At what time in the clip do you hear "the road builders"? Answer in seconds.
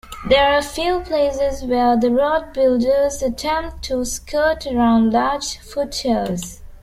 1.95-3.21